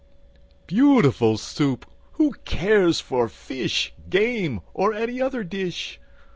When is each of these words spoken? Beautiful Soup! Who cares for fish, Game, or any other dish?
Beautiful 0.65 1.37
Soup! 1.37 1.85
Who 2.13 2.31
cares 2.43 2.99
for 2.99 3.29
fish, 3.29 3.93
Game, 4.09 4.61
or 4.73 4.95
any 4.95 5.21
other 5.21 5.43
dish? 5.43 5.99